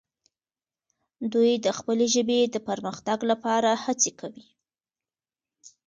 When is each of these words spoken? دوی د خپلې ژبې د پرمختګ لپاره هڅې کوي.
دوی 1.33 1.51
د 1.65 1.67
خپلې 1.77 2.05
ژبې 2.13 2.39
د 2.53 2.55
پرمختګ 2.67 3.19
لپاره 3.31 3.69
هڅې 3.83 4.11
کوي. 4.19 4.45